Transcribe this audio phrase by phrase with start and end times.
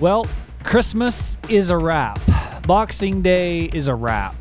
[0.00, 0.26] Well,
[0.62, 2.20] Christmas is a wrap.
[2.68, 4.36] Boxing Day is a wrap.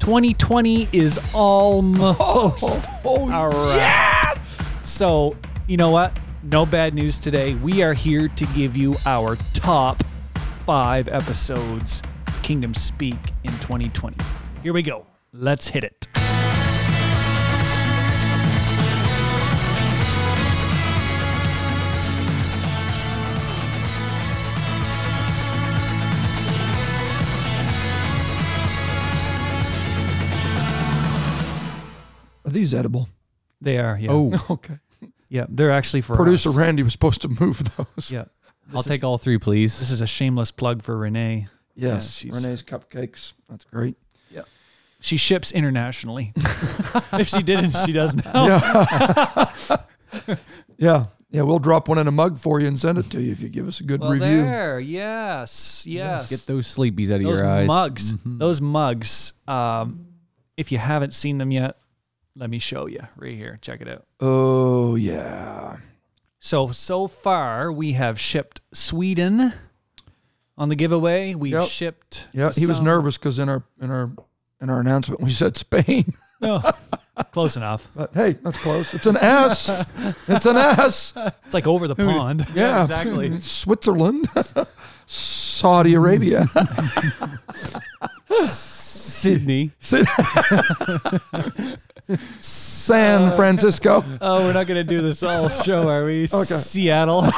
[0.00, 4.36] 2020 is almost oh, oh, a wrap.
[4.84, 5.36] So,
[5.68, 6.18] you know what?
[6.42, 7.54] No bad news today.
[7.54, 10.02] We are here to give you our top
[10.66, 13.14] five episodes of Kingdom Speak
[13.44, 14.16] in 2020.
[14.64, 15.06] Here we go.
[15.32, 16.03] Let's hit it.
[32.54, 33.08] These edible?
[33.60, 34.10] They are, yeah.
[34.10, 34.78] Oh, Okay.
[35.28, 35.46] yeah.
[35.48, 36.54] They're actually for Producer us.
[36.56, 38.10] Randy was supposed to move those.
[38.10, 38.24] Yeah.
[38.72, 39.78] I'll is- take all three, please.
[39.80, 41.48] This is a shameless plug for Renee.
[41.76, 42.24] Yes.
[42.24, 43.32] Yeah, Renee's cupcakes.
[43.48, 43.96] That's great.
[44.30, 44.42] Yeah.
[45.00, 46.32] She ships internationally.
[47.14, 48.46] if she didn't, she does now.
[48.46, 49.76] Yeah.
[50.78, 51.06] yeah.
[51.30, 51.42] Yeah.
[51.42, 53.48] We'll drop one in a mug for you and send it to you if you
[53.48, 54.42] give us a good Well, review.
[54.42, 56.30] there, yes, yes.
[56.30, 57.66] Get those sleepies out of those your eyes.
[57.66, 58.38] mugs, Mm-hmm.
[58.38, 59.32] those mugs.
[59.48, 60.06] Um,
[60.56, 61.76] if you haven't seen them yet,
[62.36, 63.58] let me show you right here.
[63.62, 64.04] Check it out.
[64.20, 65.76] Oh, yeah.
[66.38, 69.52] So so far, we have shipped Sweden
[70.58, 71.34] on the giveaway.
[71.34, 71.68] We've Yep.
[71.68, 72.28] shipped.
[72.32, 72.50] Yeah.
[72.50, 74.10] to He was some- nervous because in our, in our,
[74.60, 76.14] in our announcement, we said Spain.
[76.40, 76.60] No,
[77.32, 77.88] close enough.
[77.96, 78.92] But hey, that's close.
[78.92, 79.68] It's an S.
[80.28, 81.14] it's an S.
[81.44, 82.44] It's like over the pond.
[82.54, 83.40] Yeah, exactly.
[83.40, 84.26] Switzerland,
[85.06, 86.44] Saudi Arabia,
[88.44, 89.70] Sydney.
[92.38, 94.04] San uh, Francisco.
[94.20, 96.24] Oh, we're not gonna do this all show, are we?
[96.24, 96.44] Okay.
[96.54, 97.22] Seattle.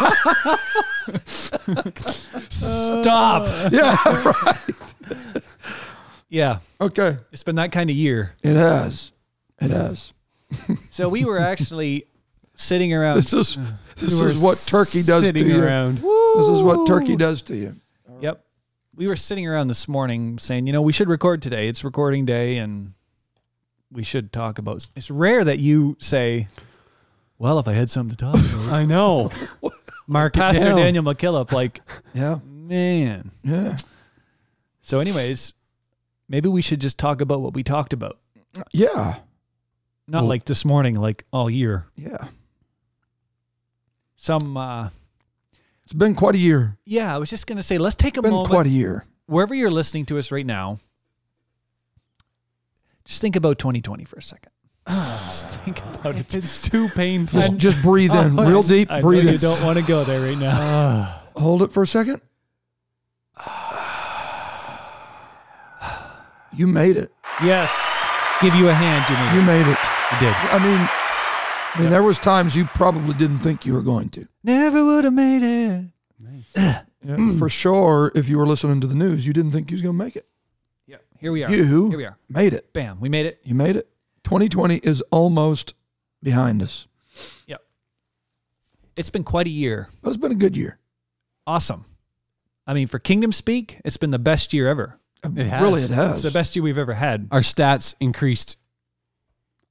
[2.50, 3.46] Stop.
[3.72, 4.56] Yeah, right.
[6.28, 7.16] Yeah, Okay.
[7.32, 8.34] it's been that kind of year.
[8.42, 9.12] It has.
[9.60, 10.12] It has.
[10.90, 12.06] So we were actually
[12.54, 13.16] sitting around.
[13.16, 13.56] This is
[13.96, 15.62] this we is what turkey does to sitting you.
[15.62, 15.96] Around.
[15.98, 17.74] This is what turkey does to you.
[18.20, 18.44] Yep.
[18.94, 21.68] We were sitting around this morning saying, you know, we should record today.
[21.68, 22.94] It's recording day and
[23.90, 26.48] we should talk about it's rare that you say,
[27.38, 28.72] Well, if I had something to talk about.
[28.72, 29.30] I know.
[30.08, 30.76] Mark Pastor down.
[30.78, 31.80] Daniel McKillop, like,
[32.14, 32.38] Yeah.
[32.44, 33.30] man.
[33.42, 33.76] Yeah.
[34.82, 35.52] So, anyways,
[36.28, 38.18] maybe we should just talk about what we talked about.
[38.72, 39.16] Yeah.
[40.08, 41.86] Not Well- like this morning, like all year.
[41.96, 42.28] Yeah.
[44.16, 44.90] Some uh
[45.84, 46.78] It's been quite a year.
[46.84, 48.50] yeah, I was just gonna say, let's take a Been moment.
[48.50, 49.04] quite a year.
[49.26, 50.78] wherever you're listening to us right now,
[53.06, 54.52] just think about 2020 for a second.
[54.88, 56.34] just think about it.
[56.34, 57.40] It's too painful.
[57.40, 58.90] Just just breathe in real deep.
[58.90, 59.36] I know breathe you in.
[59.38, 61.20] don't want to go there right now.
[61.36, 62.20] Hold it for a second.
[66.52, 67.12] You made it.
[67.42, 68.06] yes.
[68.40, 69.36] Give you a hand, Jimmy.
[69.38, 69.78] You made it.
[70.12, 70.34] You did.
[70.34, 70.88] I mean,
[71.74, 74.26] I mean, there was times you probably didn't think you were going to.
[74.42, 75.90] Never would have made it.
[77.04, 79.82] Yeah, For sure, if you were listening to the news, you didn't think you was
[79.82, 80.26] going to make it.
[81.16, 81.20] Yeah.
[81.20, 81.50] Here we are.
[81.50, 82.16] You Here we are.
[82.28, 82.72] made it.
[82.72, 83.00] Bam.
[83.00, 83.40] We made it.
[83.44, 83.88] You made it.
[84.24, 85.74] 2020 is almost
[86.22, 86.86] behind us,
[87.46, 87.62] Yep.
[88.96, 89.88] It's been quite a year.
[90.02, 90.78] but it's been a good year.
[91.46, 91.84] Awesome.
[92.66, 94.98] I mean, for Kingdom Speak, it's been the best year ever.
[95.22, 95.62] It has.
[95.62, 96.10] Really, it has.
[96.14, 96.22] It's has.
[96.22, 97.28] the best year we've ever had.
[97.30, 98.56] Our stats increased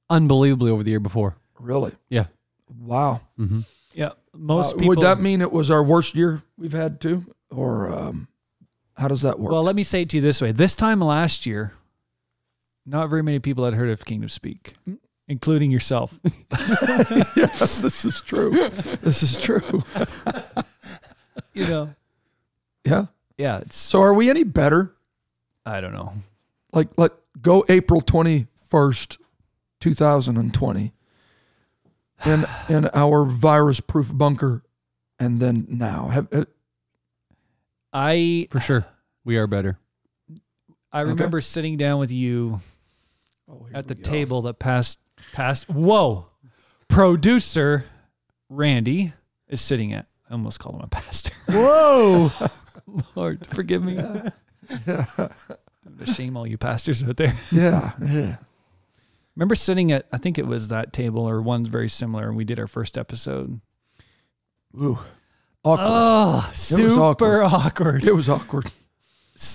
[0.08, 1.36] unbelievably over the year before.
[1.58, 1.92] Really.
[2.08, 2.26] Yeah.
[2.80, 3.20] Wow.
[3.38, 3.60] Mm-hmm.
[3.92, 4.10] Yeah.
[4.34, 4.88] Most Uh, people.
[4.88, 8.28] would that mean it was our worst year we've had too, or um,
[8.96, 9.52] how does that work?
[9.52, 11.72] Well, let me say it to you this way: this time last year,
[12.84, 14.74] not very many people had heard of Kingdom Speak,
[15.28, 16.18] including yourself.
[17.36, 18.50] yes, this is true.
[19.02, 19.82] this is true.
[21.52, 21.94] you know.
[22.84, 23.06] Yeah.
[23.36, 23.58] Yeah.
[23.58, 23.76] It's.
[23.76, 24.94] So, are we any better?
[25.66, 26.12] I don't know.
[26.72, 29.18] Like, let go April twenty first,
[29.80, 30.92] two thousand and twenty,
[32.24, 34.62] in in our virus proof bunker,
[35.18, 36.46] and then now have.
[37.98, 38.86] I For sure.
[39.24, 39.78] We are better.
[40.92, 41.10] I Okay.
[41.10, 42.60] remember sitting down with you
[43.50, 44.10] oh, at the we go.
[44.10, 44.98] table that passed
[45.32, 45.68] past.
[45.70, 46.26] Whoa,
[46.88, 47.86] producer
[48.50, 49.14] Randy
[49.48, 50.06] is sitting at.
[50.28, 51.32] I almost called him a pastor.
[51.48, 52.30] Whoa.
[53.14, 53.96] Lord, forgive me.
[53.96, 55.30] To
[56.06, 57.34] shame all you pastors out there.
[57.52, 58.36] Yeah, yeah.
[59.36, 62.44] Remember sitting at I think it was that table or one very similar, and we
[62.44, 63.60] did our first episode.
[64.80, 64.98] Ooh,
[65.66, 65.86] awkward.
[65.88, 68.04] Oh, super awkward.
[68.06, 68.70] it was awkward.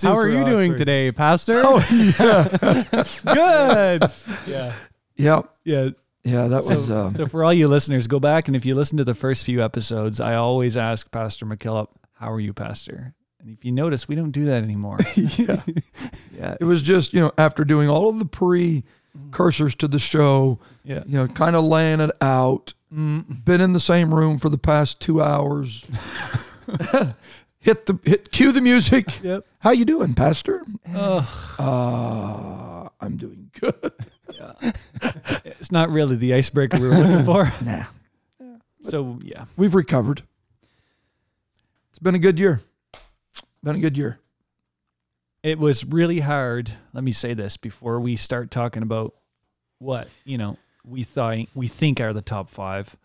[0.02, 1.60] How are you doing today, Pastor?
[1.64, 1.78] Oh
[2.20, 2.92] yeah,
[3.34, 4.10] Good.
[4.46, 4.72] yeah.
[5.16, 5.88] yeah, Yeah.
[6.24, 6.46] yeah.
[6.48, 6.90] That So, was.
[6.90, 9.44] Um, so for all you listeners, go back and if you listen to the first
[9.44, 14.06] few episodes, I always ask Pastor McKillop, "How are you, Pastor?" And if you notice,
[14.06, 15.00] we don't do that anymore.
[15.16, 15.60] yeah.
[16.38, 16.56] yeah.
[16.60, 21.02] It was just, you know, after doing all of the precursors to the show, Yeah.
[21.06, 23.44] you know, kind of laying it out, Mm.
[23.44, 25.84] been in the same room for the past two hours.
[27.58, 29.06] hit the hit cue the music.
[29.22, 29.46] Yep.
[29.60, 30.64] How you doing, Pastor?
[30.92, 31.24] Ugh.
[31.58, 33.92] Uh, I'm doing good.
[35.44, 37.52] it's not really the icebreaker we were looking for.
[37.64, 37.84] Nah,
[38.82, 40.22] So yeah, we've recovered.
[41.90, 42.62] It's been a good year.
[43.62, 44.18] Been a good year.
[45.44, 46.72] it was really hard.
[46.92, 49.14] Let me say this before we start talking about
[49.78, 52.96] what you know we thought we think are the top five.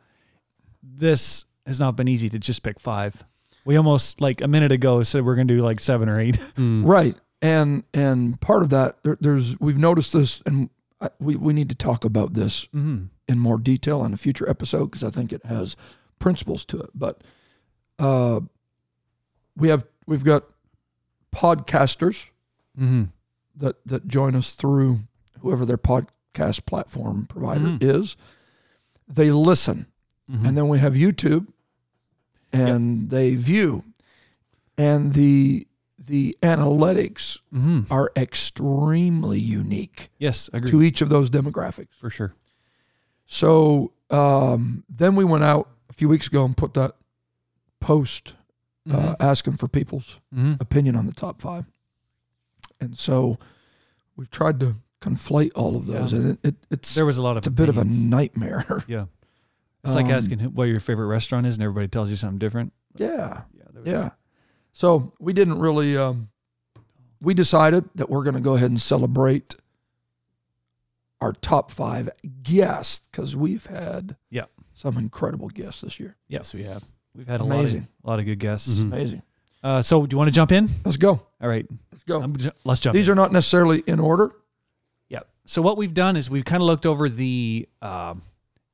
[0.83, 3.23] This has not been easy to just pick five.
[3.65, 6.37] We almost like a minute ago said we're gonna do like seven or eight.
[6.55, 6.85] Mm.
[6.85, 7.15] Right.
[7.41, 10.69] And and part of that there, there's we've noticed this and
[11.01, 13.05] I, we we need to talk about this Mm-hmm.
[13.27, 15.75] in more detail on a future episode because I think it has
[16.19, 16.89] principles to it.
[16.95, 17.21] But
[17.99, 18.39] uh,
[19.55, 20.45] we have we've got
[21.35, 22.29] podcasters
[22.79, 23.03] Mm-hmm.
[23.57, 24.99] that that join us through
[25.41, 25.77] whoever their
[26.37, 27.83] podcast platform provider Mhm.
[27.83, 28.15] is.
[29.07, 29.87] They listen,
[30.29, 30.45] Mm-hmm.
[30.45, 31.47] and then we have YouTube,
[32.51, 33.83] and they view,
[34.77, 35.67] and the
[35.99, 37.81] the analytics mm-hmm.
[37.91, 41.95] are extremely unique Yes, agreed to each of those demographics.
[41.99, 42.33] for sure.
[43.25, 46.95] So um, then we went out a few weeks ago and put that
[47.81, 48.35] post
[48.89, 50.53] uh, asking for people's mm-hmm.
[50.61, 51.65] opinion on the top five.
[52.79, 53.37] And so
[54.15, 56.19] we've tried to conflate all of those, Yeah.
[56.19, 58.65] and it, it, it's There was a lot of it's a bit of a nightmare.
[58.87, 59.05] yeah.
[59.83, 62.73] It's like Um, asking what your favorite restaurant is, and everybody tells you something different.
[62.95, 64.09] yeah, Yeah, there was, yeah.
[64.73, 65.95] So we didn't really.
[65.97, 66.29] Um,
[67.21, 69.55] we decided that we're going to go ahead and celebrate
[71.19, 72.09] our top five
[72.43, 74.45] guests because we've had Yeah.
[74.73, 76.15] some incredible guests this year.
[76.27, 76.83] Yes, we have.
[77.15, 77.79] We've had a Amazing.
[77.79, 78.79] lot of, a lot of good guests.
[78.79, 78.83] Mhm.
[78.93, 79.21] Amazing.
[79.63, 80.69] Uh, so, do you want to jump in?
[80.85, 81.13] Let's go.
[81.41, 82.21] All right, Let's go.
[82.21, 82.93] I'm let's jump.
[82.93, 83.13] These in.
[83.13, 84.31] are not necessarily in order.
[85.49, 88.21] So what we've done is we've kind of looked over the um,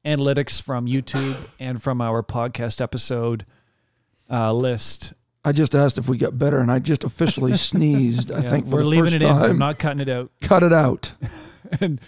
[0.04, 3.46] analytics from YouTube and from our podcast episode
[4.30, 5.14] uh, list.
[5.46, 8.32] I just asked if we got better, and I just officially sneezed.
[8.32, 9.32] I Yeah, think for we're the leaving first it in.
[9.32, 10.32] I'm not cutting it out.
[10.42, 11.14] Cut it out.
[11.80, 12.00] and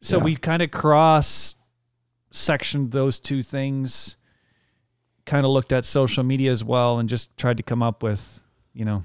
[0.00, 0.24] so Yeah.
[0.24, 1.54] we kind of cross
[2.30, 4.16] sectioned those two things.
[5.26, 8.42] Kind of looked at social media as well, and just tried to come up with,
[8.72, 9.02] you know.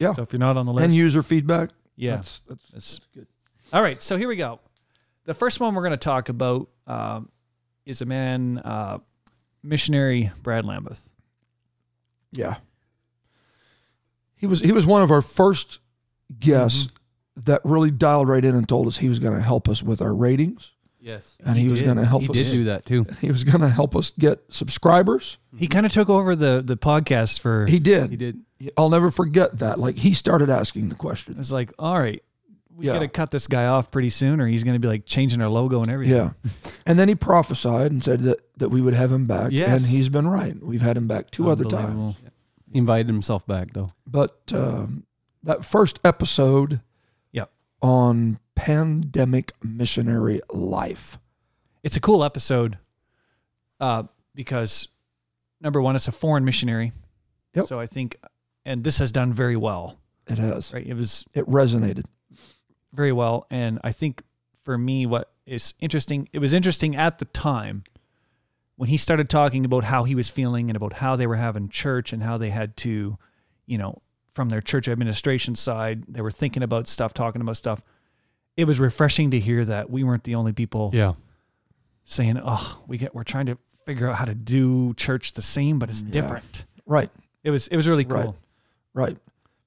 [0.00, 0.10] Yeah.
[0.12, 1.70] So if you're not on the list, And user feedback.
[1.94, 2.16] yeah.
[2.16, 3.26] That's, that's, That's- that's good.
[3.72, 4.60] All right, so here we go.
[5.24, 7.30] The first one we're going to talk about um,
[7.86, 8.98] is a man, uh,
[9.62, 11.08] missionary Brad Lambeth.
[12.32, 12.56] Yeah.
[14.36, 15.80] He was he was one of our first
[16.38, 17.50] guests Mm-hmm.
[17.50, 20.02] that really dialed right in and told us he was going to help us with
[20.02, 21.34] our ratings Yes.
[21.46, 23.06] and he, was going to help He us did do that too.
[23.22, 25.38] he was going to help us get subscribers.
[25.56, 27.64] He kind of took over the the podcast for.
[27.66, 28.10] He did.
[28.10, 28.40] He did.
[28.76, 29.78] I'll never forget that.
[29.80, 31.38] Like he started asking the It questions.
[31.38, 32.22] was like, all right,
[32.76, 32.94] we Yeah.
[32.94, 35.40] got to cut this guy off pretty soon, or he's going to be like changing
[35.40, 36.16] our logo and everything.
[36.16, 36.30] Yeah.
[36.86, 39.52] And then he prophesied and said that, that we would have him back.
[39.52, 39.70] Yes.
[39.70, 40.56] And he's been right.
[40.60, 42.20] We've had him back two other times.
[42.72, 43.90] He invited himself back though.
[44.04, 45.04] But um,
[45.44, 46.80] that first episode
[47.30, 47.50] Yep.
[47.82, 51.18] on pandemic missionary life.
[51.84, 52.78] It's a cool episode
[53.78, 54.04] uh,
[54.34, 54.88] because
[55.60, 56.90] number one, it's a foreign missionary.
[57.54, 57.66] Yep.
[57.66, 58.16] So I think,
[58.64, 59.98] and this has done very well.
[60.26, 60.72] It has.
[60.72, 60.86] Right?
[60.86, 62.04] It was It resonated.
[62.92, 63.46] Very well.
[63.50, 64.22] And I think
[64.62, 67.84] for me, what is interesting, it was interesting at the time
[68.76, 71.68] when he started talking about how he was feeling and about how they were having
[71.68, 73.18] church and how they had to,
[73.66, 74.00] you know,
[74.32, 77.82] from their church administration side, they were thinking about stuff, talking about stuff.
[78.56, 81.14] It was refreshing to hear that we weren't the only people Yeah.
[82.04, 85.78] saying, "Oh, we get we're trying to figure out how to do church the same,
[85.78, 86.20] but it's mm, Yeah.
[86.22, 87.10] different." Right.
[87.44, 88.36] It was it was really cool.
[88.94, 89.08] Right.
[89.08, 89.18] Right.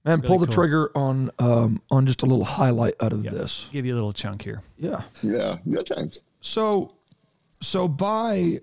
[0.06, 0.54] Man, Really pull the cool.
[0.54, 3.32] trigger on um, on just a little highlight out of Yeah.
[3.32, 3.68] this.
[3.72, 4.62] Give you a little chunk here.
[4.78, 5.02] Yeah.
[5.24, 6.22] Yeah, good times.
[6.42, 6.94] So,
[7.62, 8.60] so by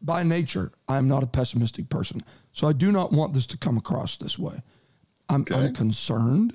[0.00, 2.22] by nature, I'm not a pessimistic person.
[2.52, 4.62] So I do not want this to come across this way.
[5.28, 6.52] I'm, I'm concerned,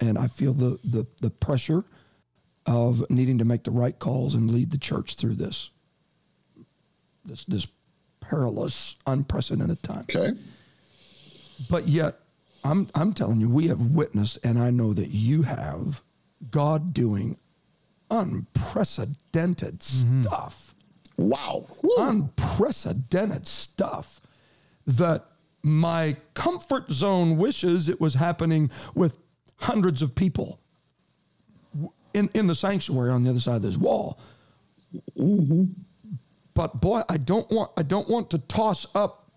[0.00, 1.84] and I feel the, the the pressure
[2.64, 5.70] of needing to make the right calls and lead the church through this
[7.24, 7.66] this this
[8.20, 10.06] perilous, unprecedented time.
[10.08, 10.32] Okay.
[11.68, 12.18] But yet,
[12.64, 16.02] I'm I'm telling you, we have witnessed, and I know that you have,
[16.50, 17.38] God doing
[18.10, 20.22] unprecedented mm-hmm.
[20.22, 20.74] stuff,
[21.16, 21.66] Wow.
[21.82, 21.94] Woo.
[21.98, 24.20] unprecedented stuff
[24.86, 25.26] that
[25.62, 29.16] my comfort zone wishes it was happening with
[29.56, 30.60] hundreds of people
[32.14, 34.18] in in the sanctuary on the other side of this wall.
[35.16, 35.64] Mm-hmm.
[36.54, 39.30] But boy, I don't want I don't want to toss up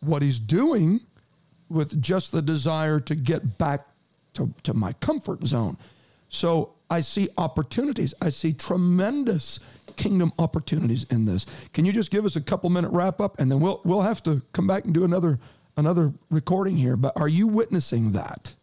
[0.00, 1.00] what he's doing
[1.70, 3.86] with just the desire to get back
[4.34, 5.76] to, to my comfort zone.
[6.28, 8.14] So I see opportunities.
[8.20, 9.60] I see tremendous
[9.96, 11.46] kingdom opportunities in this.
[11.72, 14.22] Can you just give us a couple minute wrap up and then we'll we'll have
[14.24, 15.38] to come back and do another
[15.76, 18.54] another recording here, but are you witnessing that?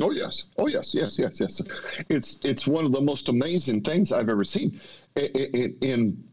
[0.00, 1.62] Oh yes, oh yes, yes, yes, yes.
[2.08, 4.80] It's it's one of the most amazing things I've ever seen
[5.16, 6.24] in, in, in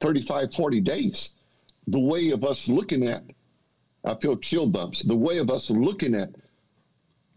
[0.00, 1.30] 35, 40 days.
[1.86, 3.22] The way of us looking at,
[4.06, 5.02] I feel chill bumps.
[5.02, 6.30] The way of us looking at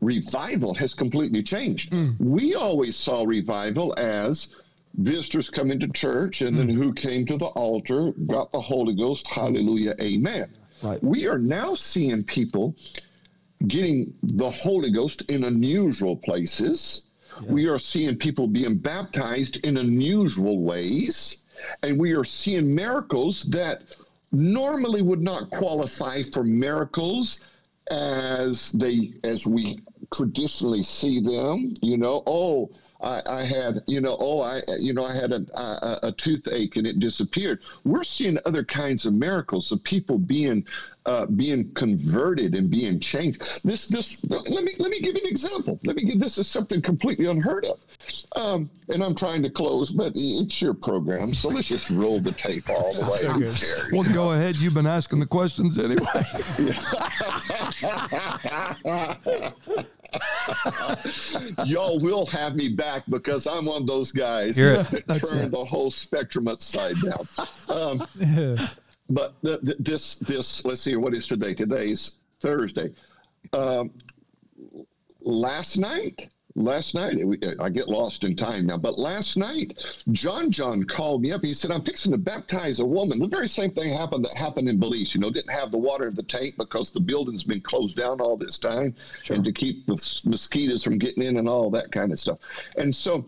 [0.01, 1.89] revival has completely changed.
[1.89, 2.11] Hmm.
[2.19, 4.55] We always saw revival as
[4.95, 6.81] visitors coming to church and then hmm.
[6.81, 10.55] who came to the altar, got the Holy Ghost, hallelujah, amen.
[10.81, 11.03] Right.
[11.03, 12.75] We are now seeing people
[13.67, 17.03] getting the Holy Ghost in unusual places.
[17.47, 21.37] We are seeing people being baptized in unusual ways.
[21.83, 23.95] And we are seeing miracles that
[24.31, 27.41] normally would not qualify for miracles
[27.91, 29.79] as they as we
[30.13, 32.23] traditionally see them you know?
[32.27, 32.69] Oh
[33.01, 36.75] I, I had you know oh i you know i had a, a, a toothache
[36.75, 40.65] and it disappeared we're seeing other kinds of miracles of people being
[41.05, 45.29] uh, being converted and being changed this this let me let me give you an
[45.29, 47.79] example let me give this is something completely unheard of
[48.35, 52.33] um, and i'm trying to close but it's your program so let's just roll the
[52.33, 53.89] tape all the way Who cares?
[53.91, 54.55] Well, go ahead.
[54.57, 56.05] You've been asking the questions anyway.
[61.65, 65.91] Y'all will have me back because I'm one of those guys that turn the whole
[65.91, 67.27] spectrum upside down.
[67.69, 68.03] Um,
[69.11, 71.53] but th- th- this, this, let's see, what is today?
[71.53, 72.91] Today's Thursday.
[73.53, 73.91] Um,
[75.21, 80.51] last night, last night, it- I get lost in time now, but last night, John
[80.51, 81.43] John called me up.
[81.43, 83.19] He said, I'm fixing to baptize a woman.
[83.19, 85.15] The very same thing happened that happened in Belize.
[85.15, 88.21] You know, didn't have the water in the tank because the building's been closed down
[88.21, 88.93] all this time
[89.29, 89.93] and to keep the
[90.25, 92.39] mosquitoes from getting in and all that kind of stuff.
[92.77, 93.25] And so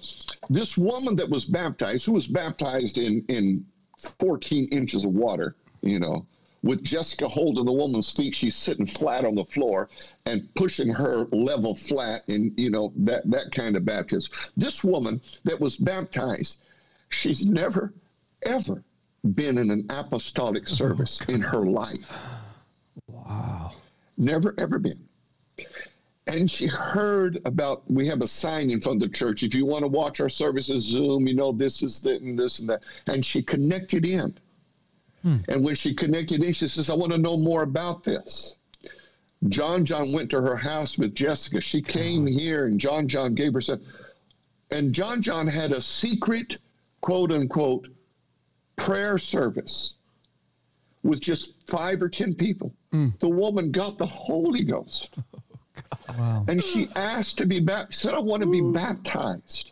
[0.50, 3.66] this woman that was baptized, who was baptized in, in
[3.98, 6.26] 14 inches of water, you know,
[6.64, 9.90] with Jessica holding the woman's feet, she's sitting flat on the floor
[10.26, 14.32] and pushing her level flat, and you know that that kind of baptism.
[14.56, 16.58] This woman that was baptized,
[17.10, 17.94] she's never
[18.44, 18.84] ever
[19.34, 22.12] been in an apostolic oh, service in her life.
[23.08, 23.72] Wow.
[24.18, 25.08] Never ever been.
[26.28, 29.44] And she heard about we have a sign in front of the church.
[29.44, 32.60] If you want to watch our services Zoom, you know this is that and this
[32.60, 32.84] and that.
[33.08, 34.38] And she connected in.
[35.22, 35.38] Hmm.
[35.48, 38.56] And when she connected in, she says, I want to know more about this.
[39.50, 41.62] John John went to her house with Jessica.
[41.62, 43.82] She came here and John John gave her some.
[44.70, 46.58] And John John had a secret,
[47.02, 47.88] quote unquote,
[48.76, 49.94] prayer service
[51.04, 52.72] with just five or 10 people.
[52.92, 53.10] Hmm.
[53.20, 55.16] The woman got the Holy Ghost.
[56.18, 56.46] Wow.
[56.48, 59.72] And she asked to be baptized, said, I want to be baptized.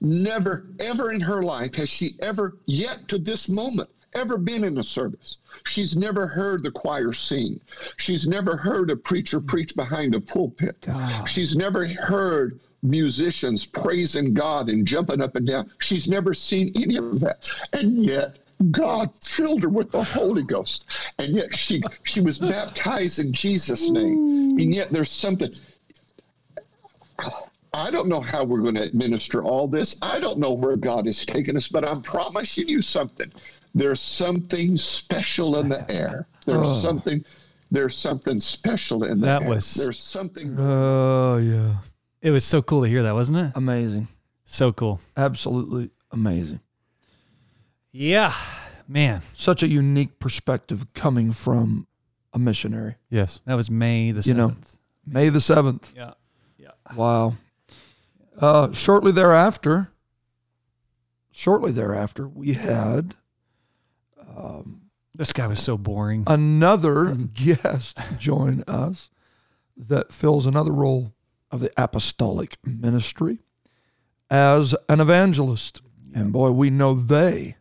[0.00, 4.78] Never, ever in her life has she ever, yet to this moment, ever been in
[4.78, 5.38] a service.
[5.66, 7.60] She's never heard the choir sing.
[7.96, 10.86] She's never heard a preacher preach behind a pulpit.
[11.26, 15.70] She's never heard musicians praising God and jumping up and down.
[15.78, 17.48] She's never seen any of that.
[17.72, 18.36] And yet,
[18.70, 20.86] God filled her with the Holy Ghost.
[21.18, 24.58] And yet she she was baptized in Jesus' name.
[24.58, 25.50] And yet there's something
[27.76, 29.98] I don't know how we're going to administer all this.
[30.00, 33.30] I don't know where God is taking us, but I'm promising you something.
[33.76, 36.26] There's something special in the air.
[36.46, 37.24] There's something.
[37.70, 39.48] There's something special in the That air.
[39.50, 40.56] was- There's something.
[40.58, 41.74] Oh, yeah.
[42.22, 43.52] It was so cool to hear that, wasn't it?
[43.54, 44.08] Amazing.
[44.46, 45.00] So cool.
[45.16, 46.60] Absolutely amazing.
[47.92, 48.32] Yeah,
[48.88, 49.22] man.
[49.34, 51.86] Such a unique perspective coming from
[52.32, 52.94] a missionary.
[53.10, 53.40] Yes.
[53.44, 54.48] That was May the You know.
[54.48, 54.78] seventh.
[55.06, 55.92] May the 7th.
[55.94, 56.14] Yeah.
[56.58, 56.70] Yeah.
[56.94, 57.34] Wow.
[58.40, 59.90] Uh, shortly thereafter,
[61.30, 63.14] shortly thereafter, we had
[65.14, 66.24] This guy was so boring.
[66.26, 69.08] another guest join us
[69.76, 71.14] that fills another role
[71.50, 73.38] of the apostolic ministry
[74.30, 75.80] as an evangelist.
[76.14, 77.56] And boy, we know they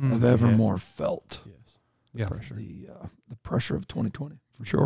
[0.00, 1.40] have ever more felt
[2.14, 2.28] yeah.
[2.28, 4.84] the uh, the pressure of 2020 for sure.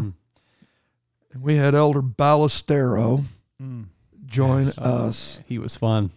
[1.32, 3.24] And we had Elder Ballestero
[3.62, 3.86] Mm.
[4.26, 6.10] join us He was fun.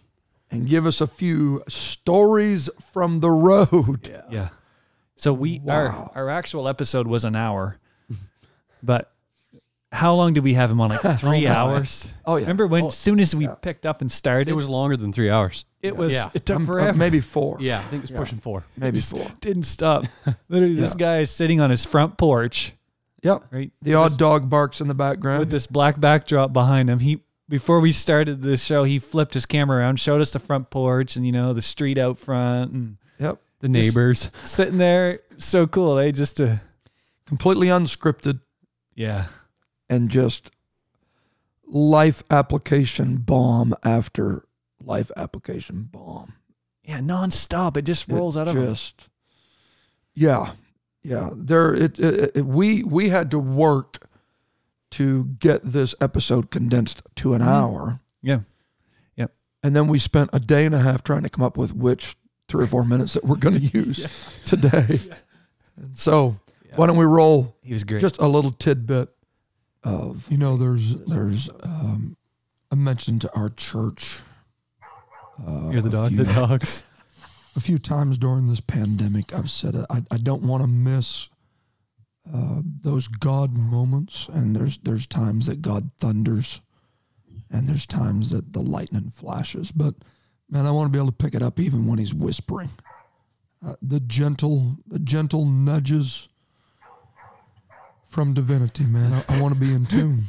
[0.50, 4.10] and give us a few stories from the road.
[4.30, 4.48] Yeah.
[5.20, 6.10] So we Wow.
[6.14, 7.78] our our actual episode was an hour,
[8.82, 9.12] but
[9.92, 10.90] how long did we have him on?
[10.90, 12.12] Like three hours.
[12.24, 12.42] Oh, yeah.
[12.42, 12.84] Remember when?
[12.84, 13.54] Oh, soon as we yeah.
[13.54, 15.64] picked up and started, It was longer than three hours.
[15.82, 16.30] it was Yeah.
[16.32, 16.96] it took Um, uh, forever.
[16.98, 17.58] maybe four.
[17.60, 18.64] Yeah, I think it was pushing four.
[18.76, 19.26] Maybe four.
[19.40, 20.04] didn't stop.
[20.48, 22.72] Literally, this guy is sitting on his front porch,
[23.22, 23.44] Yep.
[23.50, 23.72] right?
[23.82, 25.40] The odd dog barks in the background.
[25.40, 27.00] with this black backdrop behind him.
[27.00, 30.70] He before we started the show, he flipped his camera around, showed us the front
[30.70, 33.38] porch and you know the street out front, and yep.
[33.60, 34.30] The neighbors.
[34.42, 35.98] sitting there, so cool.
[35.98, 36.10] Eh?
[36.10, 36.60] Just to
[37.26, 38.40] Completely unscripted.
[38.94, 39.26] Yeah.
[39.88, 40.50] and just
[41.66, 44.44] life application bomb after
[44.84, 46.34] life application bomb.
[46.84, 47.76] Yeah, nonstop.
[47.76, 49.08] It just rolls out of just
[50.12, 50.52] yeah
[51.04, 54.08] yeah there it, it, it we we had to work
[54.90, 58.40] to get this episode condensed to an hour Yeah,
[59.16, 59.28] Yeah.
[59.62, 62.16] and then we spent a day and a half trying to come up with which
[62.50, 63.98] three or four minutes that we're going to use
[64.44, 64.98] today
[65.76, 66.36] and so
[66.76, 68.00] why don't we roll He was great.
[68.00, 69.08] just a little tidbit
[69.84, 72.16] of you know there's there's um
[72.70, 74.20] i mentioned to our church
[75.46, 76.08] uh, You're the dog.
[76.10, 76.82] few- The dogs.
[77.56, 79.86] a few times during this pandemic, I've said it.
[79.88, 81.28] I, I don't want to miss
[82.32, 86.60] uh, those God moments, and there's there's times that God thunders,
[87.50, 89.72] and there's times that the lightning flashes.
[89.72, 89.94] But
[90.50, 92.70] man, I want to be able to pick it up even when He's whispering.
[93.64, 96.28] Uh, the gentle, the gentle nudges
[98.08, 99.12] from divinity, man.
[99.12, 100.24] I, I want to be in tune,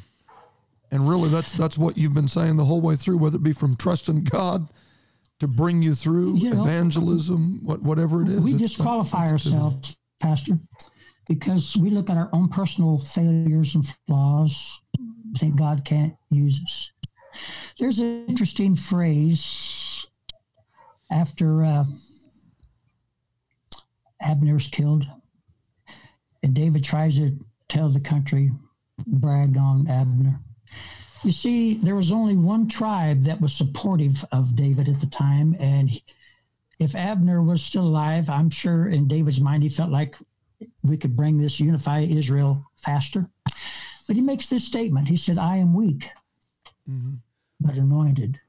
[0.92, 3.54] and really, that's that's what you've been saying the whole way through, whether it be
[3.54, 4.68] from trusting God
[5.40, 8.40] to bring you through You know, evangelism, what whatever it is.
[8.42, 10.60] we disqualify ourselves, Pastor,
[11.28, 14.82] because we look at our own personal failures and flaws,
[15.38, 16.92] think God can't use us.
[17.80, 19.81] There's an interesting phrase
[21.12, 21.86] after uh,
[24.22, 25.06] Abner's killed,
[26.44, 27.38] and David tries to
[27.68, 28.52] tell the country,
[29.06, 30.40] brag on Abner.
[31.24, 35.56] You see, there was only one tribe that was supportive of David at the time,
[35.60, 35.90] and
[36.80, 40.16] if Abner was still alive, I'm sure in David's mind he felt like
[40.84, 43.30] we could bring this unify Israel faster.
[44.08, 45.08] But he makes this statement.
[45.08, 46.10] He said, I am weak,
[46.90, 47.20] Mhm.
[47.60, 48.40] but anointed.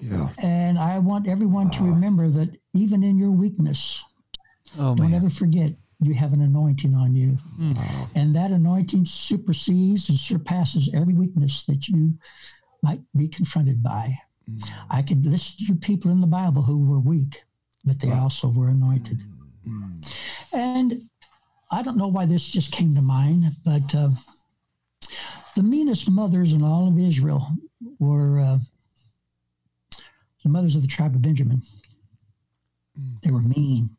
[0.00, 0.28] Yeah.
[0.42, 4.04] And I want everyone to remember that even in your weakness,
[4.78, 5.14] oh don't man.
[5.14, 7.38] ever forget you have an anointing on you.
[8.14, 12.12] And that anointing supersedes and surpasses every weakness that you
[12.82, 14.18] might be confronted by.
[14.90, 17.42] I could list you people in the Bible who were weak,
[17.84, 19.22] but they also were anointed.
[20.52, 21.00] And
[21.70, 24.10] I don't know why this just came to mind, but uh,
[25.56, 27.48] the meanest mothers in all of Israel
[27.98, 28.58] were uh,
[30.46, 31.60] the mothers of the tribe of Benjamin.
[32.96, 33.20] Mm.
[33.20, 33.90] They were mean,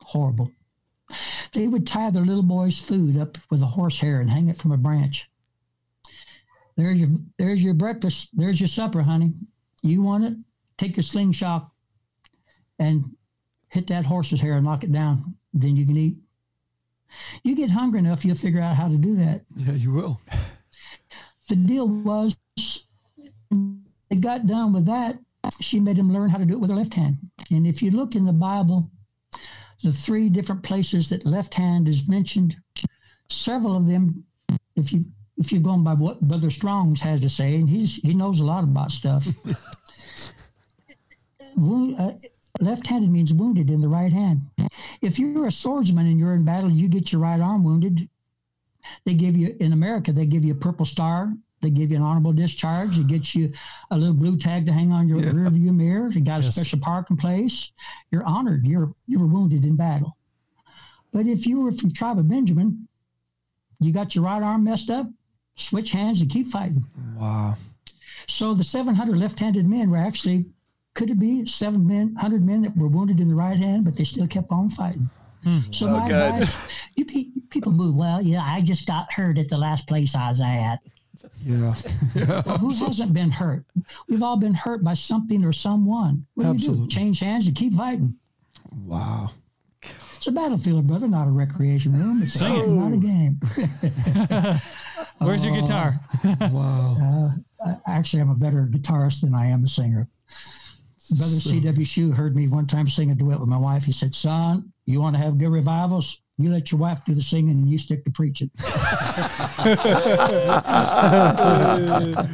[0.00, 0.50] horrible.
[1.52, 4.72] They would tie their little boy's food up with a horsehair and hang it from
[4.72, 5.28] a branch.
[6.76, 8.30] There's your there's your breakfast.
[8.32, 9.34] There's your supper, honey.
[9.82, 10.32] You want it?
[10.78, 11.68] Take your slingshot
[12.78, 13.04] and
[13.68, 15.36] hit that horse's hair and knock it down.
[15.52, 16.16] Then you can eat.
[17.42, 19.42] You get hungry enough, you'll figure out how to do that.
[19.54, 20.20] Yeah, you will.
[21.48, 22.34] The deal was,
[23.50, 25.18] they got done with that.
[25.60, 27.18] She made him learn how to do it with her left hand.
[27.50, 28.90] And if you look in the Bible,
[29.82, 32.56] the three different places that left hand is mentioned,
[33.28, 34.24] several of them,
[34.76, 35.04] if you
[35.36, 38.46] if you're going by what Brother Strong's has to say, and he's he knows a
[38.46, 39.26] lot about stuff.
[41.56, 42.12] Wound, uh,
[42.60, 44.50] left-handed means wounded in the right hand.
[45.00, 48.08] If you're a swordsman and you're in battle, you get your right arm wounded.
[49.04, 51.32] They give you in America, they give you a purple star.
[51.64, 52.98] They give you an honorable discharge.
[52.98, 53.50] It gets you
[53.90, 56.08] a little blue tag to hang on your rear view mirror.
[56.08, 57.72] You got a special parking place.
[58.10, 58.66] You're honored.
[58.66, 60.14] You're you were wounded in battle.
[61.10, 62.86] But if you were from tribe of Benjamin,
[63.80, 65.06] you got your right arm messed up.
[65.56, 66.84] Switch hands and keep fighting.
[67.16, 67.56] Wow.
[68.28, 70.44] So the 700 left-handed men were actually
[70.94, 74.28] could it be 700 men that were wounded in the right hand, but they still
[74.28, 75.08] kept on fighting.
[75.42, 75.60] Hmm.
[75.72, 78.22] So my advice, you pe- people move well.
[78.22, 80.78] Yeah, I just got hurt at the last place I was at.
[81.42, 81.74] Yeah.
[82.14, 82.42] yeah.
[82.58, 83.64] Who hasn't been hurt?
[84.08, 86.26] We've all been hurt by something or someone.
[86.34, 86.86] What do you Absolutely.
[86.86, 86.96] do?
[86.96, 88.16] Change hands and keep fighting.
[88.84, 89.30] Wow.
[90.16, 92.22] It's a battlefield, brother, not a recreation room.
[92.22, 92.68] It's Sing it.
[92.68, 93.38] not a game.
[95.18, 96.00] Where's your guitar?
[96.40, 96.96] Wow.
[97.64, 100.08] Uh, actually, I'm a better guitarist than I am a singer.
[101.10, 101.84] Brother C.W.
[101.84, 103.84] Shue heard me one time sing a duet with my wife.
[103.84, 106.22] He said, Son, you want to have good revivals?
[106.36, 108.50] You let your wife do the singing and you stick to preaching.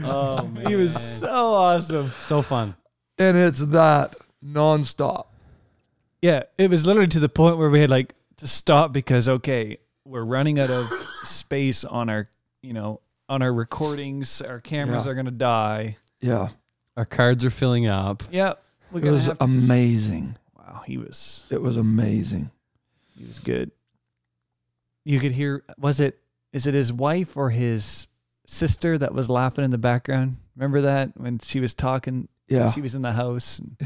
[0.02, 2.12] Oh man, He was so awesome.
[2.26, 2.76] so fun.
[3.18, 5.26] And it's that nonstop.
[6.22, 9.78] Yeah, it was literally to the point where we had like to stop because okay,
[10.04, 10.90] we're running out of
[11.24, 12.28] space on our,
[12.62, 14.40] you know, on our recordings.
[14.42, 15.12] Our cameras Yeah.
[15.12, 15.96] are gonna die.
[16.20, 16.48] Yeah.
[16.96, 18.22] Our cards are filling up.
[18.30, 18.54] Yeah,
[18.90, 20.36] we're It was have to just- amazing.
[20.56, 22.50] wow, he was It was amazing.
[23.16, 23.70] he was good.
[25.04, 25.64] You could hear.
[25.78, 26.18] Was it?
[26.52, 28.08] Is it his wife or his
[28.46, 30.36] sister that was laughing in the background?
[30.56, 32.28] Remember that when she was talking?
[32.48, 32.70] Yeah.
[32.72, 33.60] She was in the house.
[33.60, 33.76] And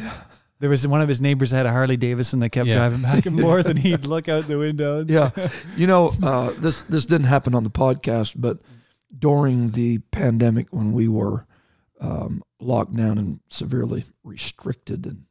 [0.61, 2.77] There was one of his neighbors that had a Harley Davidson that kept Yeah.
[2.77, 5.01] driving back and forth, and he'd look out the window.
[5.01, 5.31] and- Yeah,
[5.77, 8.61] you know, uh, this this didn't happen on the podcast, but
[9.17, 11.47] during the pandemic when we were
[12.01, 15.25] um, locked down and severely restricted, and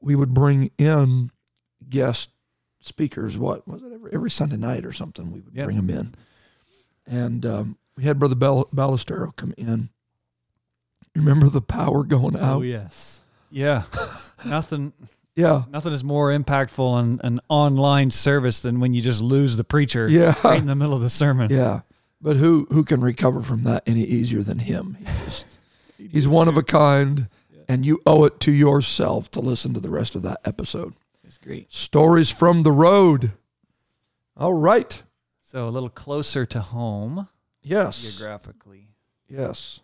[0.00, 1.30] we would bring in
[1.88, 2.30] guest
[2.80, 3.36] speakers.
[3.36, 3.92] What was it?
[3.92, 5.64] Every, every Sunday night or something, we would Yep.
[5.66, 6.14] bring them in,
[7.06, 9.88] and um, we had Brother Ballestero come in.
[11.16, 12.56] Remember the power going out?
[12.58, 13.22] Oh yes.
[13.50, 13.84] Yeah.
[14.44, 14.92] nothing
[15.34, 19.62] yeah, nothing is more impactful on an online service than when you just lose the
[19.64, 21.50] preacher yeah, right in the middle of the sermon.
[21.50, 21.80] yeah.
[22.20, 24.96] But who who can recover from that any easier than him?
[24.98, 25.46] He just,
[25.96, 27.28] he's one of a kind,
[27.68, 30.94] and you owe it to yourself to listen to the rest of that episode.
[31.28, 31.70] It's great.
[31.70, 33.32] Stories from the road.
[34.34, 35.02] All right.
[35.42, 37.28] So a little closer to home
[37.62, 38.00] Yes.
[38.02, 38.88] geographically.
[39.28, 39.80] Yes.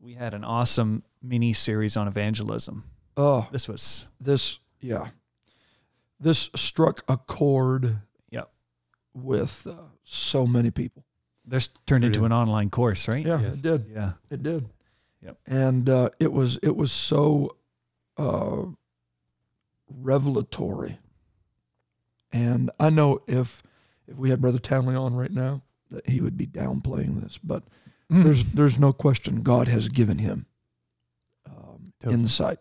[0.00, 2.82] We had an awesome mini series on evangelism.
[3.16, 5.10] Oh, This was this yeah.
[6.18, 7.98] This struck a chord.
[8.30, 8.50] Yep.
[9.14, 11.04] With uh, so many people.
[11.44, 13.24] this turned into an online course, right?
[13.24, 13.58] Yeah, Yes.
[13.58, 13.86] it did.
[13.94, 14.12] Yeah.
[14.28, 14.68] It did.
[15.22, 15.38] Yep.
[15.46, 17.56] And uh, it was it was so
[18.16, 18.64] uh,
[20.04, 20.98] revelatory.
[22.32, 23.62] And I know if
[24.06, 27.64] if we had Brother Townley on right now, that he would be downplaying this, but
[28.10, 28.22] Hmm.
[28.22, 30.44] there's there's no question God has given him
[31.46, 32.20] um, Totally.
[32.20, 32.58] insight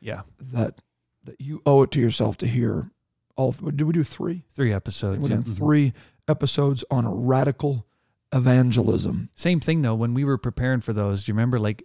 [0.00, 0.22] yeah.
[0.40, 0.80] that
[1.24, 2.90] that you owe it to yourself to hear
[3.36, 3.52] all.
[3.52, 4.44] Did we do three?
[4.52, 5.22] Three episodes.
[5.22, 5.42] We Yeah.
[5.42, 5.92] did three
[6.26, 7.86] episodes on radical
[8.32, 9.28] evangelism.
[9.36, 9.94] Same thing though.
[9.94, 11.58] When we were preparing for those, do you remember?
[11.60, 11.82] Like,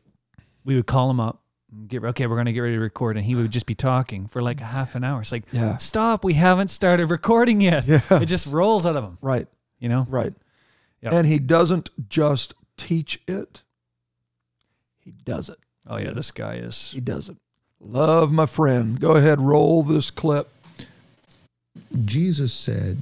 [0.64, 1.44] we would call him up,
[1.88, 4.42] get okay, we're gonna get ready to record, and he would just be talking for
[4.42, 5.22] like a half an hour.
[5.22, 5.78] It's like, Yeah.
[5.78, 7.86] stop, we haven't started recording yet.
[7.88, 8.02] Yeah.
[8.12, 9.48] It just rolls out of him, Right.
[9.80, 10.06] you know.
[10.10, 10.34] Right.
[11.02, 11.14] Yep.
[11.14, 13.64] And he doesn't just teach it,
[15.00, 15.58] he does it.
[15.88, 16.92] Oh yeah, this guy is.
[16.92, 17.38] He does it.
[17.80, 19.00] Love my friend.
[19.00, 20.50] Go ahead, roll this clip.
[22.04, 22.98] Jesus said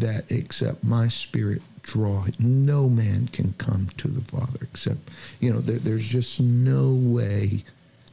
[0.00, 4.98] that except my spirit draw, no man can come to the Father except,
[5.40, 7.64] you know, there, there's just no way.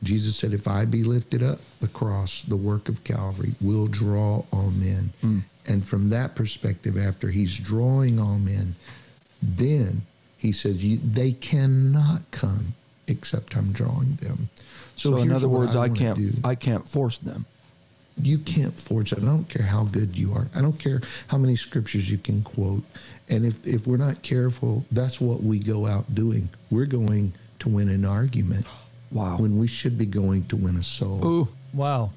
[0.04, 4.44] Jesus said, if I be lifted up, the cross, the work of Calvary, will draw
[4.52, 5.12] all men.
[5.22, 5.40] Hmm.
[5.68, 8.76] And from that perspective, after he's drawing all men,
[9.42, 10.02] then
[10.38, 12.74] he says, you, they cannot come
[13.08, 14.50] except I'm drawing them.
[14.96, 17.46] So, in here's other words, I, wanna can't I can't force them.
[18.26, 19.20] You can't forge it.
[19.20, 20.48] I don't care how good you are.
[20.56, 22.84] I don't care how many scriptures you can quote.
[23.30, 26.50] And if, if we're not careful, that's what we go out doing.
[26.70, 28.66] We're going to win an argument
[29.12, 29.38] Wow.
[29.38, 31.26] when we should be going to win a soul.
[31.26, 31.48] Ooh.
[31.74, 32.12] Wow.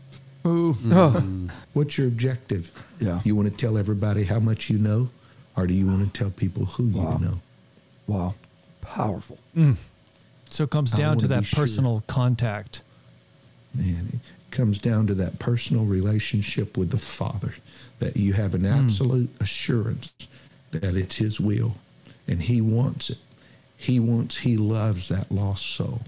[0.47, 0.73] Ooh.
[0.75, 1.49] Hmm.
[1.73, 2.71] What's your objective?
[3.01, 3.21] Yeah.
[3.25, 5.09] You want to tell everybody how much you know,
[5.57, 7.19] or do you want to tell people who Wow.
[7.19, 7.41] you know?
[8.07, 8.35] Wow.
[8.81, 9.39] Powerful.
[9.57, 9.77] Mm.
[10.49, 11.63] So it comes down to that be sure.
[11.65, 12.83] personal contact.
[13.75, 14.21] Man, it
[14.55, 17.53] comes down to that personal relationship with the Father,
[17.99, 18.85] that you have an hmm.
[18.85, 20.15] absolute assurance
[20.71, 21.75] that it's His will
[22.27, 23.19] and He wants it.
[23.77, 26.01] He wants, He loves that lost soul.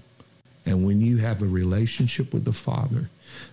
[0.65, 3.09] And when you have a relationship with the Father,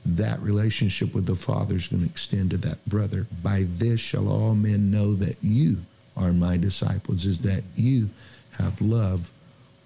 [0.06, 3.28] that relationship with the Father is going to extend to that brother.
[3.44, 5.78] By this shall all men know that you
[6.18, 8.10] are my disciples, is that you
[8.58, 9.30] have love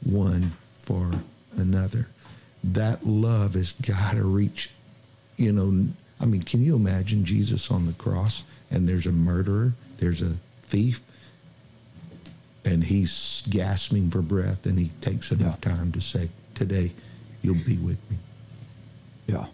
[0.03, 1.11] one for
[1.57, 2.07] another.
[2.63, 4.69] That love has got to reach,
[5.37, 5.87] you know,
[6.19, 10.35] I mean, can you imagine Jesus on the cross and there's a murderer, there's a
[10.63, 11.01] thief,
[12.65, 16.91] and he's gasping for breath and he takes enough time to say, Today
[17.43, 18.17] you'll be with me.
[19.27, 19.45] Yeah.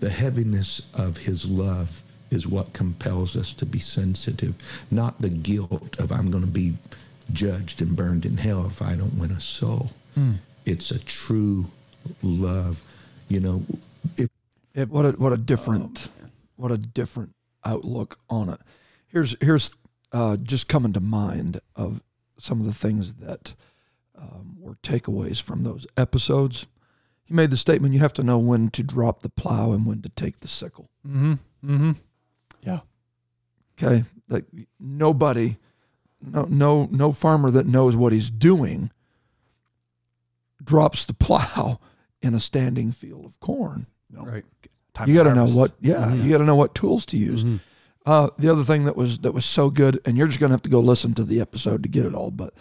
[0.00, 4.54] the heaviness of his love is what compels us to be sensitive,
[4.90, 6.74] not the guilt of I'm going to be
[7.32, 9.90] judged and burned in hell if I don't win a soul.
[10.14, 10.32] Hmm.
[10.66, 11.66] It's a true
[12.22, 12.82] love.
[13.28, 13.62] You know,
[14.74, 16.08] if What a what a different
[16.56, 17.34] what a different
[17.64, 18.60] outlook on it.
[19.06, 19.74] Here's here's
[20.12, 22.02] uh, just coming to mind of
[22.38, 23.54] some of the things that
[24.16, 26.66] um, were takeaways from those episodes.
[27.24, 30.02] He made the statement: you have to know when to drop the plow and when
[30.02, 30.90] to take the sickle.
[31.06, 31.32] Mm-hmm.
[31.64, 31.92] Mm-hmm.
[32.62, 32.80] Yeah.
[33.76, 34.44] Okay, like
[34.78, 35.56] nobody,
[36.20, 38.90] no no no farmer that knows what he's doing
[40.62, 41.78] drops the plow
[42.24, 43.86] in a standing field of corn.
[44.12, 44.44] Right.
[44.94, 46.24] Time you got to know what, yeah, Mhm.
[46.24, 47.42] you got to know what tools to use.
[47.44, 47.60] Mhm.
[48.06, 50.62] Uh, the other thing that was that was so good, and you're just gonna have
[50.62, 52.30] to go listen to the episode to get it all.
[52.30, 52.52] But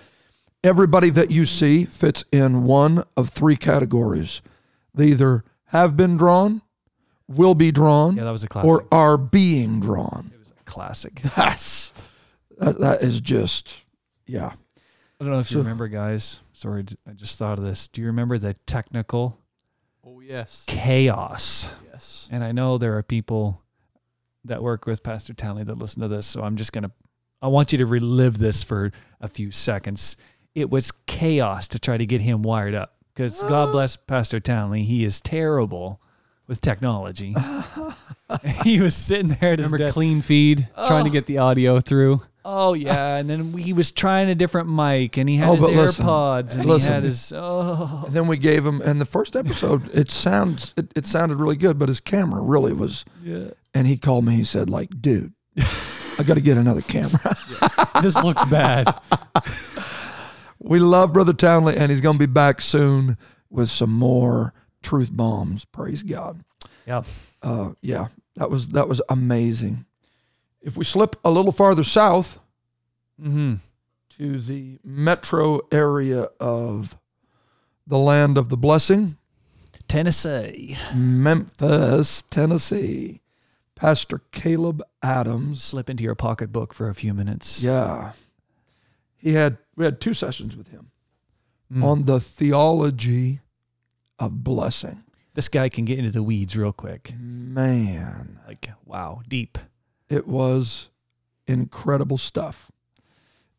[0.63, 4.41] everybody that you see fits in one of three categories:
[4.93, 6.61] they either have been drawn,
[7.27, 8.69] will be drawn, Yeah, that was a classic.
[8.69, 10.31] or are being drawn.
[10.33, 11.21] it was a classic.
[11.35, 11.91] That's
[12.57, 13.83] that, that is just
[14.25, 14.53] yeah.
[15.19, 16.39] I don't know if you remember, guys.
[16.53, 17.87] Sorry, I just thought of this.
[17.89, 19.37] Do you remember the technical
[20.05, 20.63] Oh yes.
[20.67, 21.69] chaos.
[21.91, 22.27] Yes.
[22.31, 23.61] And I know there are people
[24.45, 26.91] that work with Pastor Townley that listen to this, so I'm just going to
[27.41, 30.15] I want you to relive this for a few seconds.
[30.55, 34.83] It was chaos to try to get him wired up because God bless Pastor Townley,
[34.83, 35.99] he is terrible
[36.47, 37.35] with technology.
[38.63, 39.93] he was sitting there at his Remember desk.
[39.93, 42.21] clean feed, trying to get the audio through.
[42.45, 45.63] Oh yeah, and then he was trying a different mic, and he had Oh, his
[45.63, 46.89] but listen, AirPods, and listen.
[46.89, 50.73] he had his oh And then we gave him, and the first episode, it sounds,
[50.75, 53.05] it, it sounded really good, but his camera really was.
[53.23, 53.51] yeah.
[53.73, 54.35] And he called me.
[54.35, 57.35] He said, like, dude, I got to get another camera.
[58.03, 58.93] this looks bad.
[60.59, 63.17] we love Brother Townley, and he's going to be back soon
[63.49, 65.65] with some more truth bombs.
[65.65, 66.43] Praise God.
[66.87, 67.05] Yep.
[67.41, 69.85] Uh, yeah, that was that was amazing.
[70.63, 72.39] If we slip a little farther south
[73.21, 73.55] Mm-hmm.
[74.17, 76.97] to the metro area of
[77.85, 79.17] the land of the blessing,
[79.87, 80.77] Tennessee.
[80.95, 83.21] Memphis, Tennessee,
[83.75, 85.61] Pastor Caleb Adams.
[85.63, 87.61] Slip into your pocketbook for a few minutes.
[87.61, 88.13] Yeah,
[89.15, 90.89] he had we had two sessions with him
[91.71, 91.83] Mm.
[91.83, 93.39] on the theology
[94.19, 95.03] of blessing.
[95.33, 97.13] This guy can get into the weeds real quick.
[97.19, 99.57] Man, Like wow, deep.
[100.13, 100.89] It was
[101.47, 102.71] incredible stuff.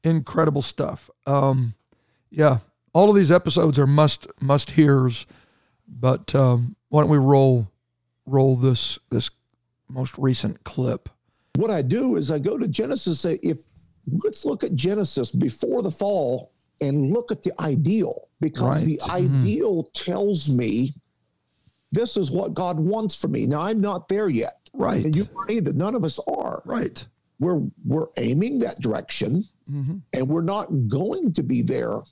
[0.05, 1.11] Incredible stuff.
[1.27, 1.75] Um,
[2.31, 2.59] yeah,
[2.93, 5.27] all of these episodes are must must hears.
[5.89, 7.71] But um, why don't we roll
[8.27, 9.31] roll this this
[9.89, 11.09] most recent clip?
[11.57, 13.61] what I do is I go to Genesis say, if
[14.25, 19.11] let's look at Genesis before the fall and look at the ideal because the Mm-hmm.
[19.13, 20.95] ideal tells me
[21.93, 23.47] this is what God wants for me.
[23.47, 24.64] Now I'm not there yet.
[24.75, 25.05] Right.
[25.05, 25.73] And you aren't either.
[25.73, 26.63] None of us are.
[26.65, 27.07] Right.
[27.39, 29.97] We're we're aiming that direction Mm-hmm.
[30.13, 32.03] and we're not going to be there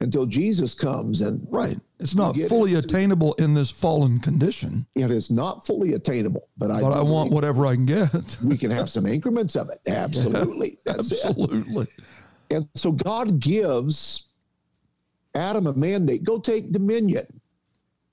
[0.00, 1.78] until Jesus comes and Right.
[2.00, 6.48] It's not fully attainable in this fallen condition, it is not fully attainable.
[6.58, 8.36] But I, but I want whatever I can get.
[8.44, 9.80] we can have some increments of it.
[9.86, 10.78] Absolutely.
[10.84, 10.96] It.
[10.98, 11.86] Absolutely.
[12.50, 14.26] And so God gives
[15.36, 17.40] Adam a mandate go take dominion.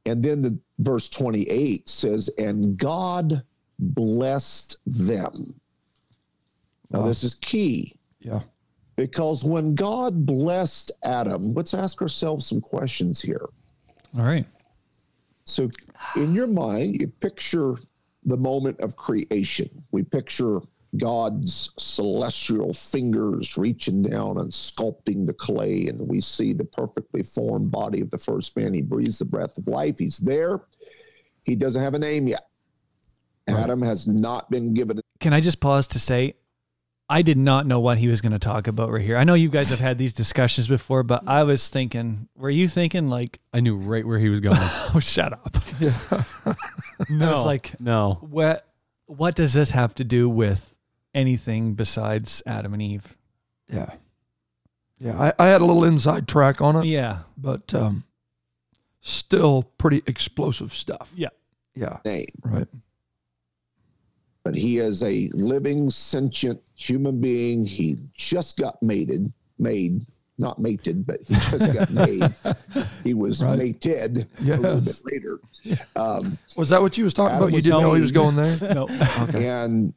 [0.05, 3.41] And then the verse 28 says, and God
[3.79, 5.59] blessed them.
[6.89, 7.07] Now, Wow.
[7.07, 8.43] this is key Yeah.
[8.95, 13.45] because when God blessed Adam, let's ask ourselves some questions here.
[14.17, 14.45] All right.
[15.45, 15.69] So,
[16.15, 17.75] in your mind, you picture
[18.25, 19.69] the moment of creation.
[19.91, 20.59] We picture
[20.97, 27.71] God's celestial fingers reaching down and sculpting the clay, and we see the perfectly formed
[27.71, 28.73] body of the first man.
[28.73, 29.99] He breathes the breath of life.
[29.99, 30.61] He's there.
[31.43, 32.47] He doesn't have a name yet.
[33.47, 34.99] Adam has not been given.
[35.19, 36.35] Can I just pause to say,
[37.09, 39.15] I did not know what he was going to talk about right here.
[39.15, 42.67] I know you guys have had these discussions before, but I was thinking, were you
[42.67, 44.57] thinking like, I knew right where he was going.
[44.61, 45.55] oh, shut up?
[47.09, 48.17] no, I was like, no.
[48.21, 48.67] what?
[49.05, 50.75] What does this have to do with
[51.13, 53.15] anything besides Adam and Eve?
[53.71, 53.91] Yeah.
[54.99, 55.17] Yeah.
[55.17, 57.19] I, I had a little inside track on it, Yeah.
[57.37, 58.03] but um,
[58.99, 61.11] still pretty explosive stuff.
[61.15, 61.29] Yeah.
[61.73, 61.99] Yeah.
[62.03, 62.67] Name, Right.
[64.47, 67.65] But he is a living, sentient human being.
[67.65, 69.29] He just got mated,
[69.59, 70.05] made,
[70.37, 72.33] not mated, but he just got made.
[73.03, 73.57] He was Right.
[73.57, 75.39] mated a little bit later.
[75.97, 77.55] Um, Was that what you was talking Adam about?
[77.57, 78.57] You didn't know he was going there?
[78.73, 78.87] No.
[79.37, 79.93] and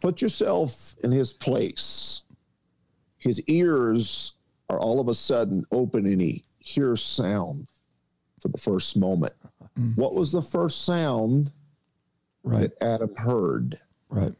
[0.00, 2.24] put yourself in his place.
[3.18, 4.32] His ears
[4.68, 7.68] are all of a sudden open and he hears sound
[8.40, 9.34] for the first moment.
[9.78, 9.96] Mm.
[9.96, 11.52] What was the first sound
[12.44, 12.70] Right.
[12.80, 13.80] that Adam heard?
[14.08, 14.34] Right.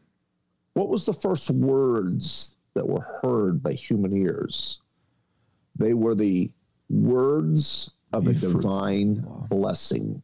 [0.73, 4.81] What was the first words that were heard by human ears?
[5.77, 6.51] They were the
[6.89, 8.61] words of a Be fruitful.
[8.61, 9.47] divine Wow.
[9.49, 10.21] blessing.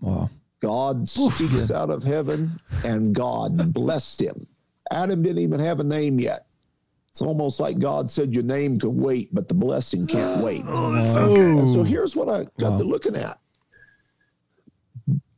[0.00, 0.30] Wow.
[0.60, 4.46] God speaks out of heaven and God blessed him.
[4.90, 6.46] Adam didn't even have a name yet.
[7.10, 10.62] It's almost like God said, Your name can wait, but the blessing can't wait.
[10.66, 13.38] Oh, and so here's what I got to looking at.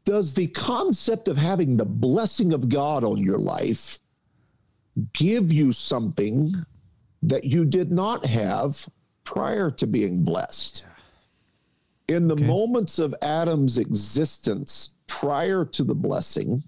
[0.06, 3.98] Does the concept of having the blessing of God on your life
[5.12, 6.54] give you something
[7.22, 8.88] that you did not have
[9.24, 10.86] prior to being blessed?
[12.08, 12.46] In the Okay.
[12.46, 16.62] moments of Adam's existence prior to the blessing,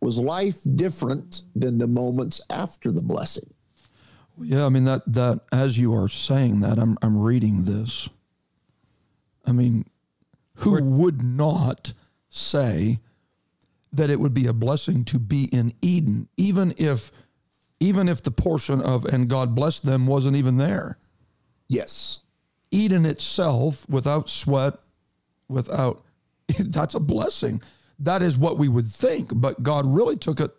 [0.00, 3.48] was life different than the moments after the blessing?
[4.38, 8.08] Yeah, I mean that that as you are saying that, I'm I'm reading this.
[9.46, 9.86] I mean,
[10.56, 11.92] who would not
[12.36, 12.98] say
[13.92, 17.10] that it would be a blessing to be in Eden, even if
[17.78, 20.98] even if the portion of and God blessed them wasn't even there.
[21.68, 22.20] Yes.
[22.70, 24.74] Eden itself, without sweat,
[25.48, 26.02] without
[26.58, 27.60] that's a blessing.
[27.98, 30.50] That is what we would think, but God really took it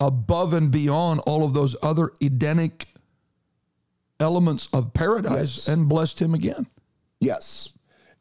[0.00, 2.86] above and beyond all of those other Edenic
[4.20, 5.68] elements of paradise Yes.
[5.68, 6.66] and blessed him again.
[7.20, 7.76] Yes.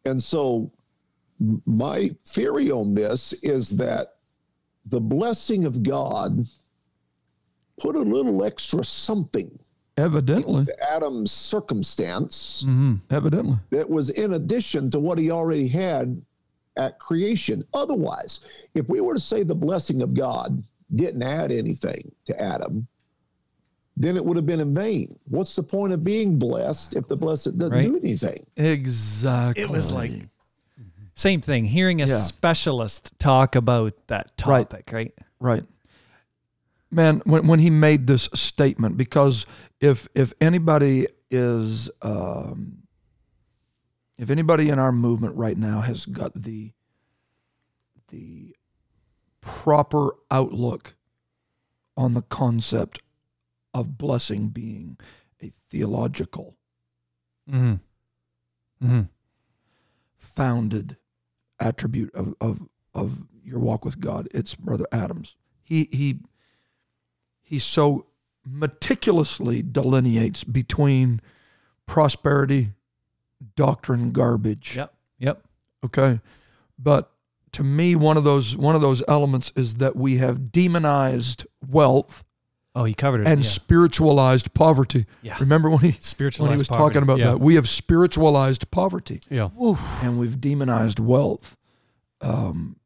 [0.06, 0.71] And so
[1.65, 4.15] my theory on this is that
[4.86, 6.46] the blessing of God
[7.80, 9.60] put a little extra something
[9.96, 12.96] Evidently, Adam's circumstance mm-hmm.
[13.12, 13.58] evidently.
[13.69, 16.19] that was in addition to what he already had
[16.78, 17.63] at creation.
[17.76, 18.39] Otherwise,
[18.74, 20.63] if we were to say the blessing of God
[20.96, 22.88] didn't add anything to Adam,
[23.96, 25.15] then it would have been in vain.
[25.26, 27.88] What's the point of being blessed if the blessed doesn't Right.
[27.88, 28.48] do anything?
[28.58, 29.62] Exactly.
[29.62, 30.28] It was like
[31.15, 31.65] same thing.
[31.65, 32.17] Hearing a Yeah.
[32.17, 34.69] specialist talk about that Right.
[34.69, 35.13] topic, right?
[35.39, 35.63] Right.
[36.91, 39.45] Man, when, when he made this statement, because
[39.80, 42.84] if if anybody is um,
[44.19, 46.71] if anybody in our movement right now has got the
[48.10, 48.56] the
[49.41, 50.95] proper outlook
[51.97, 52.99] on the concept
[53.73, 54.97] of blessing being
[55.41, 56.56] a theological
[57.49, 58.86] Mm-hmm.
[58.86, 59.02] Mm-hmm.
[60.17, 60.95] founded
[61.63, 64.28] attribute of, of of your walk with God.
[64.34, 65.36] It's Brother Adams.
[65.63, 66.19] He he
[67.41, 68.08] he so
[68.45, 71.21] meticulously delineates between
[71.86, 72.69] prosperity,
[73.56, 74.76] doctrine, garbage.
[74.76, 74.93] Yep.
[75.19, 75.43] Yep.
[75.86, 76.19] Okay.
[76.78, 77.12] But
[77.54, 82.23] to me, one of those one of those elements is that we have demonized wealth
[82.76, 83.28] Oh, he covered it.
[83.28, 83.50] and yeah.
[83.50, 85.06] spiritualized poverty.
[85.22, 85.38] Yeah.
[85.40, 86.94] Remember when he Spiritualized when he was poverty.
[86.96, 87.26] talking about Yeah.
[87.32, 87.40] that?
[87.40, 89.50] We have spiritualized poverty Yeah.
[90.02, 91.56] and we've demonized wealth.
[92.22, 92.78] Um,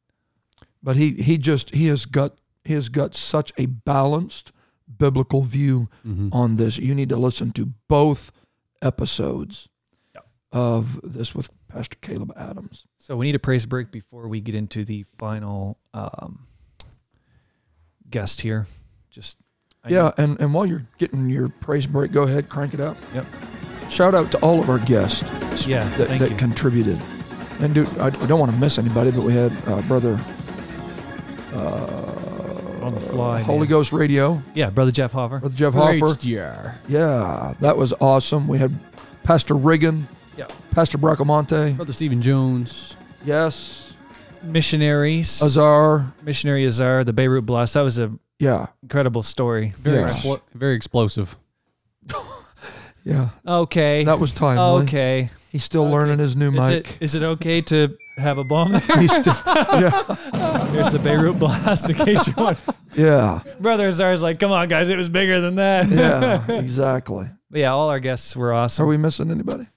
[0.83, 4.51] but he he just he has got he has got such a balanced
[4.97, 6.33] biblical view Mhm.
[6.33, 6.77] on this.
[6.77, 8.31] You need to listen to both
[8.81, 9.69] episodes
[10.15, 10.27] Yep.
[10.51, 12.85] of this with Pastor Caleb Adams.
[12.97, 16.47] So we need a praise break before we get into the final um,
[18.09, 18.67] guest here.
[19.09, 19.37] Just
[19.87, 22.97] I yeah, and and while you're getting your praise break, go ahead, crank it up.
[23.15, 23.25] Yep.
[23.89, 25.23] Shout out to all of our guests.
[25.65, 26.37] Yeah, that, thank that you.
[26.37, 26.99] contributed.
[27.59, 30.19] And dude, I, I don't want to miss anybody, but we had uh, brother
[31.53, 33.67] uh, On the fly, Holy man.
[33.69, 35.39] Ghost Radio, Yeah, brother Jeff Hover.
[35.39, 36.17] brother Jeff Hoffer.
[36.27, 36.75] Yeah.
[36.87, 38.47] Yeah, that was awesome.
[38.47, 38.77] We had
[39.23, 40.47] Pastor Riggin, Yeah.
[40.71, 42.95] Pastor Bracamonte, Brother Stephen Jones.
[43.25, 43.93] yes,
[44.43, 45.41] Missionaries.
[45.41, 47.73] Azar, Missionary Azar, the Beirut Blast.
[47.73, 49.73] That was an yeah, incredible story.
[49.77, 50.07] Very, Yeah.
[50.09, 51.35] explo- very explosive.
[53.03, 53.29] yeah.
[53.45, 54.03] Okay.
[54.03, 54.83] That was timely.
[54.83, 55.29] okay.
[55.51, 56.89] He's still learning his new Is mic.
[56.91, 58.81] it is it okay to have a bomb there?
[58.99, 60.15] He's still, yeah,
[60.71, 62.57] Here's the Beirut Blast in case you want.
[62.95, 65.89] yeah, Brother Azar's like, come on, guys, it was bigger than that.
[65.89, 67.29] yeah, exactly.
[67.49, 68.83] But yeah, all our guests were awesome.
[68.83, 69.67] Are we missing anybody?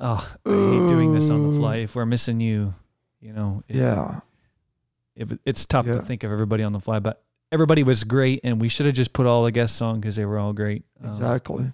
[0.00, 1.76] oh, I hate doing this on the fly.
[1.76, 2.74] If we're missing you,
[3.20, 4.20] you know, it- Yeah,
[5.14, 5.94] if it- it's tough Yeah.
[5.94, 8.94] to think of everybody on the fly, but everybody was great, and we should have
[8.96, 10.84] just put all the guests on because they were all great.
[11.04, 11.72] Um, exactly.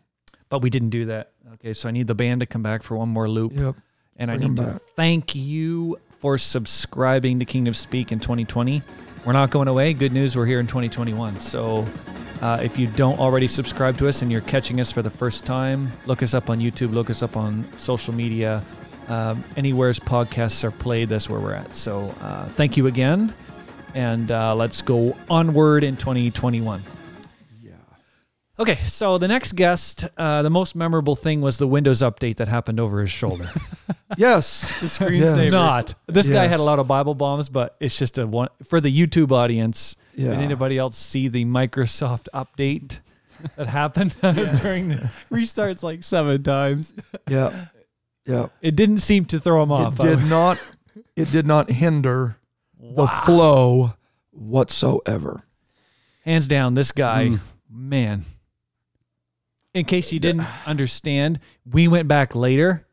[0.50, 1.32] But we didn't do that.
[1.54, 3.76] Okay, so I need the band to come back for one more loop, Yep.
[4.16, 4.82] and I need to back.
[4.96, 8.82] thank you for subscribing to Kingdom Speak in 2020.
[9.24, 9.94] We're not going away.
[9.94, 11.40] Good news, we're here in 2021.
[11.40, 11.86] So.
[12.40, 15.44] Uh, if you don't already subscribe to us and you're catching us for the first
[15.44, 18.62] time, look us up on YouTube, look us up on social media.
[19.08, 21.74] Um, anywhere podcasts are played, that's where we're at.
[21.74, 23.34] So uh, thank you again.
[23.98, 26.80] And uh, let's go onward in 2021.
[27.61, 27.72] Yeah.
[28.56, 32.46] Okay, so the next guest, uh, the most memorable thing was the Windows update that
[32.46, 33.50] happened over his shoulder.
[34.16, 34.80] Yes.
[34.98, 35.52] The Yes.
[35.52, 35.94] Not.
[36.06, 38.90] This guy had a lot of Bible bombs, but it's just a one for the
[38.90, 39.96] YouTube audience.
[40.14, 40.30] Yeah.
[40.30, 43.00] Did anybody else see the Microsoft update
[43.56, 44.16] that happened
[44.62, 46.94] during the, Restarts like seven times.
[47.28, 47.66] Yeah.
[48.24, 48.46] Yeah.
[48.62, 50.00] It didn't seem to throw him off.
[50.00, 50.58] It did not.
[51.14, 52.38] It did not hinder
[52.80, 53.94] the flow
[54.30, 55.42] whatsoever.
[56.24, 57.40] Hands down, this guy, Mm.
[57.70, 58.24] man.
[59.74, 62.86] In case you didn't understand, we went back later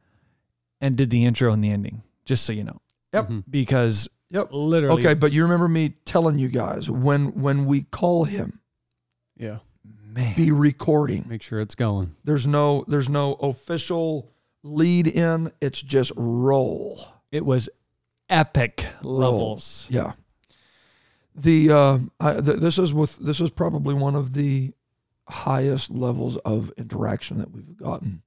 [0.82, 2.82] and did the intro and the ending, just so you know.
[3.14, 3.32] Yep.
[3.50, 4.50] Because Yep.
[4.52, 8.60] literally, Okay, but you remember me telling you guys when when we call him,
[9.38, 9.60] Yeah.
[9.84, 10.36] man.
[10.36, 11.26] be recording.
[11.28, 12.16] Make sure it's going.
[12.24, 14.32] There's no there's no official
[14.64, 15.52] lead in.
[15.62, 17.06] It's just roll.
[17.32, 17.70] It was
[18.30, 19.18] epic Roll.
[19.20, 19.88] levels.
[19.90, 20.14] Yeah.
[21.36, 24.74] The uh, I, th- this is with this is probably one of the
[25.28, 28.22] highest levels of interaction that we've gotten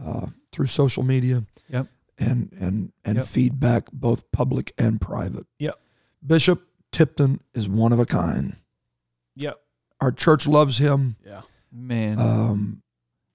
[0.00, 1.44] uh, through social media.
[1.68, 1.88] Yep.
[2.18, 3.26] And and and Yep.
[3.26, 5.46] feedback, both public and private.
[5.58, 5.80] Yep.
[6.24, 8.54] Bishop Tipton is one of a kind.
[9.34, 9.60] Yep.
[10.00, 11.16] Our church loves him.
[11.26, 11.42] Yeah.
[11.72, 12.82] Man, Um,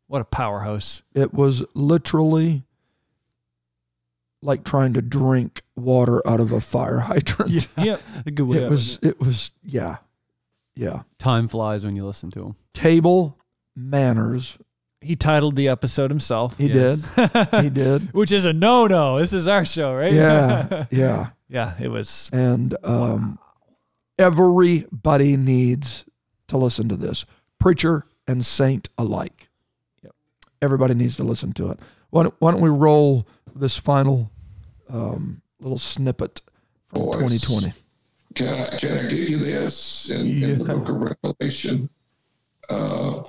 [0.08, 1.04] what a powerhouse.
[1.14, 2.64] it was literally
[4.42, 7.68] like trying to drink water out of a fire hydrant.
[7.78, 8.02] Yep.
[8.26, 8.58] A good way.
[8.64, 9.98] It was it was yeah.
[10.76, 11.02] Yeah.
[11.18, 12.56] Time flies when you listen to him.
[12.74, 13.38] Table
[13.76, 14.58] manners.
[15.02, 16.58] He titled the episode himself.
[16.58, 17.02] He Yes.
[17.16, 17.64] did.
[17.64, 18.14] He did.
[18.14, 19.20] Which is a no no.
[19.20, 20.14] This is our show, right?
[20.14, 20.86] Yeah.
[20.92, 21.28] Yeah.
[21.50, 22.30] yeah, it was.
[22.34, 23.40] And um
[24.18, 26.06] everybody needs
[26.48, 27.26] to listen to this.
[27.60, 29.50] Preacher and saint alike.
[30.04, 30.14] Yep.
[30.62, 31.80] Everybody needs to listen to it.
[32.10, 34.32] Why don't, why don't we roll this final
[34.90, 36.42] um, little snippet
[36.88, 37.42] from Voice.
[37.42, 37.74] 2020?
[38.36, 40.74] Can I, can I give you this in, in the Yeah.
[40.76, 41.90] book of Revelation?
[42.70, 43.24] Uh,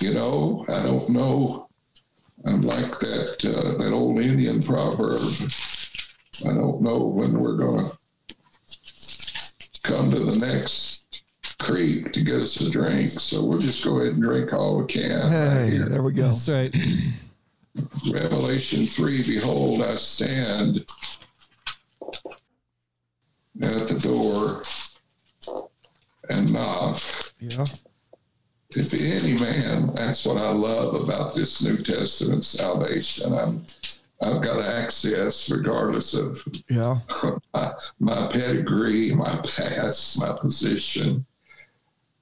[0.00, 1.68] you know, I don't know.
[2.46, 5.20] I'm like that uh, that old Indian proverb.
[6.46, 7.96] I don't know when we're going to
[9.82, 11.24] come to the next
[11.58, 13.08] creek to get us a drink.
[13.08, 15.28] So we'll just go ahead and drink all we can.
[15.30, 16.28] Hey, there we go.
[16.28, 16.74] That's right.
[18.12, 20.84] Revelation 3 Behold, I stand
[23.62, 24.62] at the door
[26.28, 27.00] and knock.
[27.40, 27.64] Yeah.
[28.70, 33.32] If any man, that's what I love about this New Testament salvation.
[33.32, 33.64] I'm,
[34.20, 36.98] I've got access regardless of Yeah.
[37.54, 41.26] my, my pedigree, my past, my position.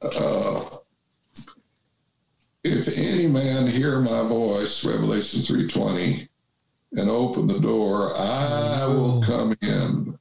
[0.02, 0.64] Uh,
[2.64, 6.28] if any man hear my voice, Revelation 3.20,
[6.92, 10.18] and open the door, I will come in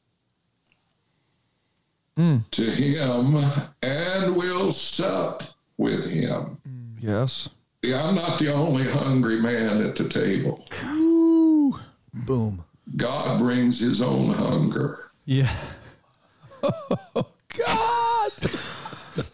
[2.18, 2.44] Mm.
[2.52, 3.38] to him
[3.82, 5.44] and will sup
[5.78, 6.58] with him.
[7.00, 7.48] Yes.
[7.84, 10.66] See, I'm not the only hungry man at the table.
[12.14, 12.64] Boom.
[12.98, 15.10] God brings his own hunger.
[15.26, 15.54] Yeah.
[16.64, 17.26] Oh,
[17.58, 17.91] God.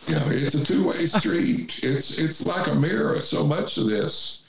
[0.07, 1.81] Yeah, it's a two-way street.
[1.83, 3.19] It's it's like a mirror.
[3.19, 4.47] So much of this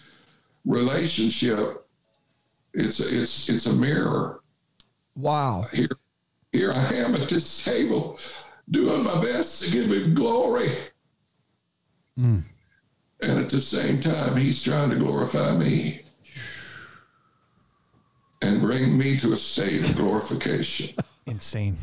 [0.64, 1.84] relationship,
[2.74, 4.40] it's it's it's a mirror.
[5.16, 5.66] Wow.
[5.72, 5.88] Here,
[6.52, 8.20] here I am at this table,
[8.70, 10.70] doing my best to give him glory,
[12.16, 12.38] hmm.
[13.20, 16.02] and at the same time, he's trying to glorify me
[18.42, 20.96] and bring me to a state of glorification.
[21.26, 21.76] Insane.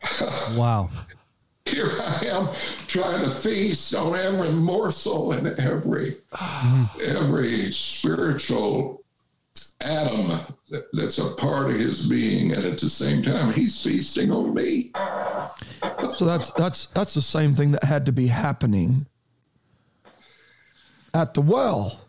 [0.52, 0.88] wow.
[1.66, 2.48] Here I am
[2.86, 6.16] trying to feast on every morsel and every
[7.04, 9.04] every spiritual
[9.80, 10.54] atom
[10.92, 14.90] that's a part of his being, and at the same time, he's feasting on me.
[16.16, 19.06] So that's that's that's the same thing that had to be happening
[21.14, 22.00] at the well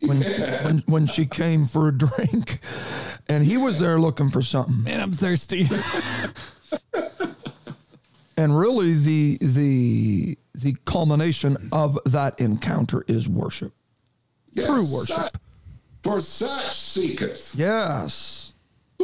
[0.00, 2.60] when when, when she came for a drink,
[3.28, 4.82] and he was there looking for something.
[4.82, 5.68] Man, I'm thirsty.
[8.36, 13.72] And really, the the the culmination of that encounter is worship.
[14.52, 15.16] Yes, True worship.
[15.16, 15.32] such-
[16.02, 18.54] for such seeketh Yes.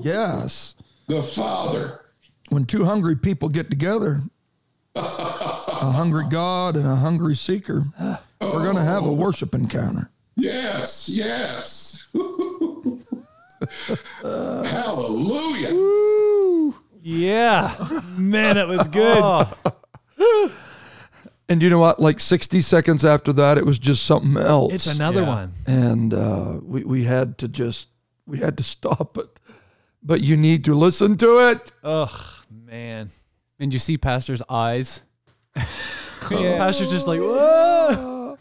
[0.00, 0.74] yes.
[1.08, 2.02] the Father.
[2.50, 4.22] When two hungry people get together,
[4.94, 7.84] a hungry God and a hungry seeker,
[8.40, 10.10] we're going to have a worship encounter.
[10.36, 12.06] Yes, yes.
[14.22, 15.72] Hallelujah.
[17.08, 17.74] Yeah.
[18.16, 19.46] Man, that was good.
[21.50, 21.98] And you know what?
[21.98, 24.74] Like 60 seconds after that, it was just something else.
[24.74, 25.28] It's another Yeah.
[25.28, 25.52] one.
[25.66, 27.86] and uh, we, we had to just,
[28.26, 29.40] we had to stop it.
[30.02, 31.72] But you need to listen to it.
[31.82, 32.10] Ugh,
[32.50, 33.08] man.
[33.58, 35.00] And you see Pastor's eyes.
[36.30, 36.58] Yeah.
[36.58, 38.36] Pastor's just like, whoa.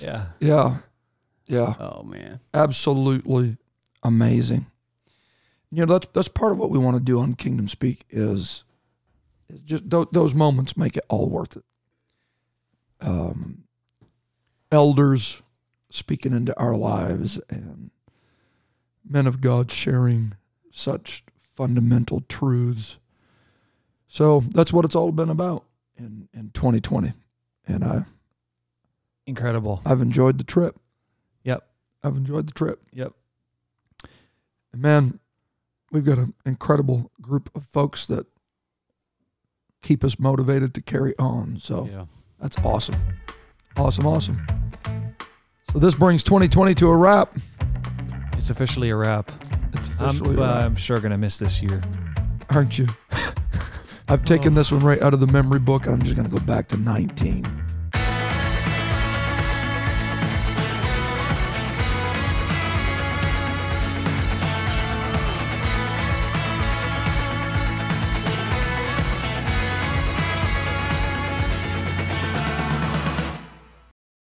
[0.00, 0.26] Yeah.
[0.38, 0.76] Yeah.
[1.46, 1.74] Yeah.
[1.80, 2.38] Oh, man.
[2.54, 3.56] absolutely
[4.04, 4.66] amazing.
[5.70, 8.64] You know, that's that's part of what we want to do on Kingdom Speak is,
[9.48, 11.64] is just th- those moments make it all worth it.
[13.00, 13.64] Um,
[14.72, 15.42] elders
[15.90, 17.90] speaking into our lives and
[19.08, 20.34] men of God sharing
[20.70, 22.98] such fundamental truths.
[24.06, 25.64] So that's what it's all been about
[25.96, 27.12] in, in 2020.
[27.66, 28.04] And I,
[29.26, 29.82] Incredible.
[29.84, 30.78] I've enjoyed the trip.
[31.44, 31.66] Yep.
[32.02, 32.80] I've enjoyed the trip.
[32.92, 33.12] Yep.
[34.72, 35.20] And man,
[35.90, 38.26] we've got an incredible group of folks that
[39.82, 41.58] keep us motivated to carry on.
[41.60, 42.04] So Yeah.
[42.40, 42.96] that's awesome.
[43.76, 44.46] Awesome, awesome.
[45.72, 47.36] So this brings 2020 to a wrap.
[48.36, 49.30] It's officially a wrap.
[49.74, 51.82] It's I'm, officially a uh, wrap, I'm sure going to miss this year.
[52.50, 52.86] aren't you?
[54.08, 56.34] I've taken this one right out of the memory book and I'm just going to
[56.34, 57.44] go back to 19.